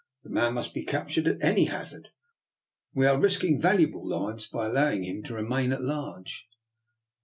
"The 0.23 0.31
man 0.31 0.55
must 0.55 0.73
be 0.73 0.83
captured 0.83 1.27
at 1.27 1.43
any 1.43 1.65
hazard; 1.65 2.09
we 2.91 3.05
are 3.05 3.19
risking 3.19 3.61
valuable 3.61 4.07
lives 4.09 4.47
by 4.47 4.65
allow 4.65 4.89
ing 4.89 5.03
him 5.03 5.21
to 5.25 5.35
remain 5.35 5.71
at 5.71 5.83
large." 5.83 6.49